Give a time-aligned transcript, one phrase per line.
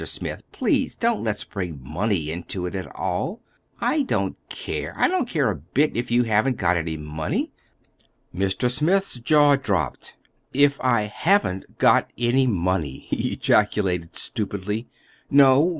[0.07, 3.39] Smith, please, don't let's bring money into it at all.
[3.79, 7.51] I don't care—I don't care a bit if you haven't got any money."
[8.35, 8.67] Mr.
[8.67, 10.15] Smith's jaw dropped.
[10.53, 14.87] "If I haven't got any money!" he ejaculated stupidly.
[15.29, 15.69] "No!